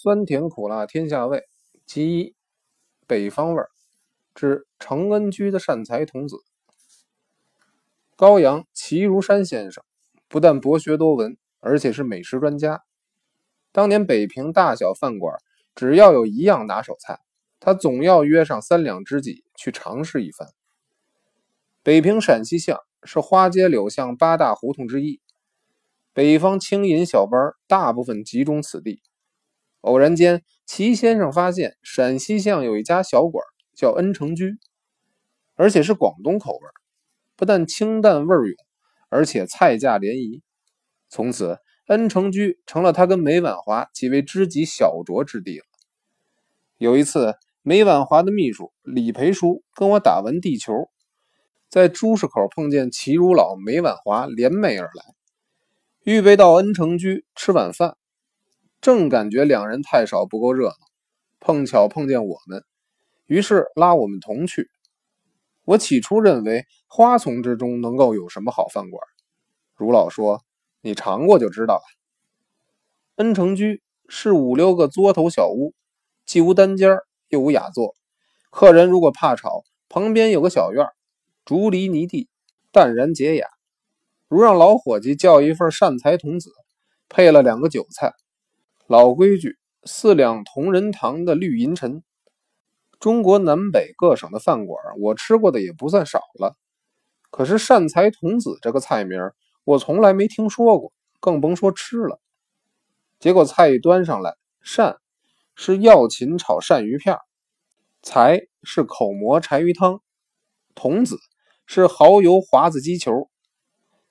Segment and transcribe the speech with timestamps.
[0.00, 1.48] 酸甜苦辣天下味，
[1.84, 2.36] 其一
[3.08, 3.68] 北方味儿
[4.32, 6.36] 之承恩居的善财童子。
[8.14, 9.82] 高阳齐如山先生
[10.28, 12.84] 不但博学多闻，而且是美食专家。
[13.72, 15.36] 当年北平大小饭馆，
[15.74, 17.18] 只要有一样拿手菜，
[17.58, 20.46] 他总要约上三两知己去尝试一番。
[21.82, 25.20] 北平陕西巷是花街柳巷八大胡同之一，
[26.12, 29.02] 北方轻饮小班大部分集中此地。
[29.82, 33.44] 偶然间，齐先生发现陕西巷有一家小馆，
[33.74, 34.58] 叫恩成居，
[35.54, 36.60] 而且是广东口味，
[37.36, 38.56] 不但清淡味涌，
[39.08, 40.42] 而且菜价廉宜。
[41.08, 45.64] 从此，恩成居成了他跟梅婉华几位知己小酌之地了。
[46.76, 50.90] 有一次，梅婉华的秘书李培书跟我打完地球，
[51.70, 55.14] 在朱市口碰见齐如老、梅婉华联袂而来，
[56.02, 57.96] 预备到恩成居吃晚饭。
[58.80, 60.76] 正感觉两人太少不够热闹，
[61.40, 62.62] 碰巧碰见我们，
[63.26, 64.70] 于是拉我们同去。
[65.64, 69.02] 我起初认为花丛之中能够有什么好饭馆，
[69.74, 70.42] 如老说
[70.80, 71.82] 你尝过就知道了。
[73.16, 75.74] 恩成居是五六个桌头小屋，
[76.24, 76.96] 既无单间
[77.28, 77.96] 又无雅座，
[78.50, 80.86] 客人如果怕吵，旁边有个小院，
[81.44, 82.28] 竹篱泥地，
[82.70, 83.48] 淡然洁雅。
[84.28, 86.50] 如让老伙计叫一份善财童子，
[87.08, 88.12] 配了两个酒菜。
[88.90, 92.02] 老规矩，四两同仁堂的绿银陈。
[92.98, 96.56] 中国南北各省的饭馆，我吃过的也不算少了。
[97.30, 99.20] 可是善财童子这个菜名，
[99.64, 102.18] 我从来没听说过，更甭说吃了。
[103.20, 104.96] 结果菜一端上来，善
[105.54, 107.18] 是药芹炒鳝鱼片，
[108.02, 110.00] 财是口蘑柴鱼汤，
[110.74, 111.18] 童子
[111.66, 113.28] 是蚝油华子鸡球。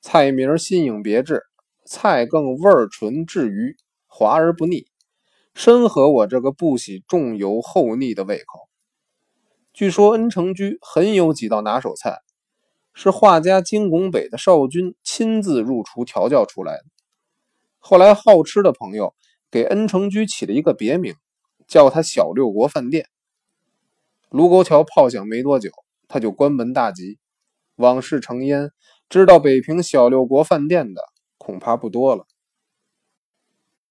[0.00, 1.42] 菜名新颖别致，
[1.86, 3.76] 菜更味纯质鱼。
[4.12, 4.88] 滑而不腻，
[5.54, 8.68] 深合我这个不喜重油厚腻的胃口。
[9.72, 12.18] 据说恩成居很有几道拿手菜，
[12.92, 16.84] 是画家金拱北的少君亲自入厨调教出来的。
[17.78, 19.14] 后来好吃的朋友
[19.48, 21.14] 给恩成居起了一个别名，
[21.68, 23.06] 叫他小六国饭店。
[24.28, 25.70] 卢沟桥炮响没多久，
[26.08, 27.18] 他就关门大吉，
[27.76, 28.72] 往事成烟。
[29.08, 31.00] 知道北平小六国饭店的
[31.38, 32.26] 恐怕不多了。